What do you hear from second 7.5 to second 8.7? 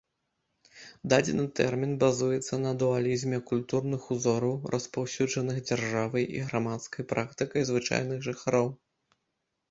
звычайных жыхароў.